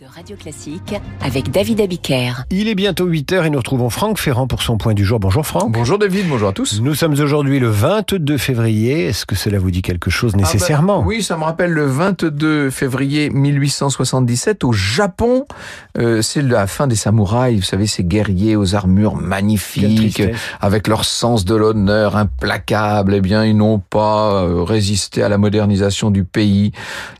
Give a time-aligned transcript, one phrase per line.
[0.00, 2.44] de Radio Classique avec David Abiker.
[2.50, 5.20] Il est bientôt 8h et nous retrouvons Franck Ferrand pour son point du jour.
[5.20, 5.72] Bonjour Franck.
[5.72, 6.80] Bonjour David, bonjour à tous.
[6.80, 9.06] Nous sommes aujourd'hui le 22 février.
[9.06, 11.84] Est-ce que cela vous dit quelque chose nécessairement ah bah, Oui, ça me rappelle le
[11.84, 15.44] 22 février 1877 au Japon.
[15.98, 20.22] Euh, c'est la fin des samouraïs, vous savez, ces guerriers aux armures magnifiques,
[20.60, 23.14] avec leur sens de l'honneur implacable.
[23.14, 26.72] Eh bien, ils n'ont pas euh, résisté à la modernisation du pays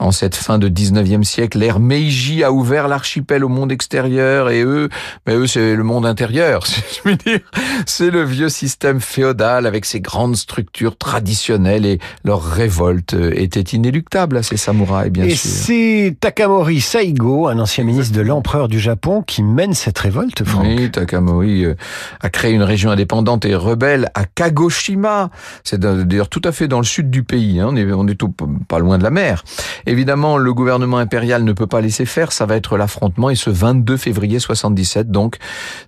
[0.00, 1.58] en cette fin de 19e siècle.
[1.58, 4.88] L'ère Meiji a ouvert l'archipel au monde extérieur et eux,
[5.26, 7.40] mais eux c'est le monde intérieur, si je puis dire.
[7.86, 14.36] C'est le vieux système féodal avec ses grandes structures traditionnelles et leur révolte était inéluctable
[14.36, 15.50] à ces samouraïs, bien et sûr.
[15.50, 20.64] c'est Takamori Saigo, un ancien ministre de l'empereur du Japon, qui mène cette révolte, Franck.
[20.66, 21.74] Oui, Takamori euh,
[22.20, 25.30] a créé une région indépendante et rebelle à Kagoshima.
[25.62, 27.60] C'est d'ailleurs tout à fait dans le sud du pays.
[27.60, 27.68] Hein.
[27.70, 29.44] On est, on est tout, pas loin de la mer.
[29.86, 32.32] Évidemment, le gouvernement impérial ne peut pas laisser faire.
[32.32, 33.30] Ça va être l'affrontement.
[33.30, 35.36] Et ce 22 février 77, donc,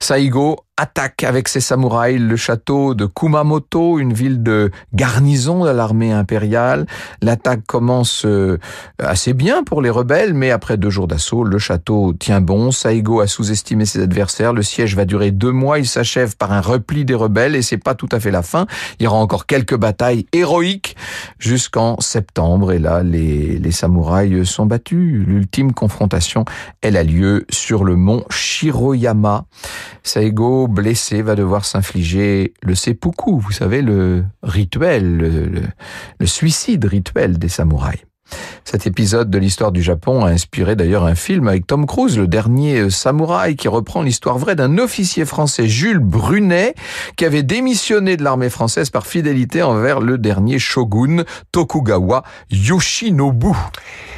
[0.01, 6.13] Saigo attaque avec ses samouraïs le château de Kumamoto, une ville de garnison de l'armée
[6.13, 6.87] impériale.
[7.23, 8.59] L'attaque commence euh,
[8.99, 12.73] assez bien pour les rebelles, mais après deux jours d'assaut, le château tient bon.
[12.73, 14.53] Saigo a sous-estimé ses adversaires.
[14.53, 15.79] Le siège va durer deux mois.
[15.79, 18.67] Il s'achève par un repli des rebelles et c'est pas tout à fait la fin.
[19.01, 20.96] Il y aura encore quelques batailles héroïques
[21.39, 22.73] jusqu'en septembre.
[22.73, 25.25] Et là, les, les samouraïs sont battus.
[25.27, 26.45] L'ultime confrontation,
[26.81, 29.47] elle a lieu sur le mont Shiroyama.
[30.03, 35.63] Saigo, blessé, va devoir s'infliger le seppuku, vous savez, le rituel, le, le,
[36.19, 38.05] le suicide rituel des samouraïs.
[38.67, 42.27] Cet épisode de l'histoire du Japon a inspiré d'ailleurs un film avec Tom Cruise, le
[42.27, 46.75] dernier samouraï, qui reprend l'histoire vraie d'un officier français, Jules Brunet,
[47.15, 53.53] qui avait démissionné de l'armée française par fidélité envers le dernier shogun Tokugawa Yoshinobu.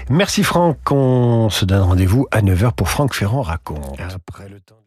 [0.08, 4.00] Merci Franck, on se donne rendez-vous à 9h pour Franck Ferrand raconte.
[4.00, 4.78] Après le temps...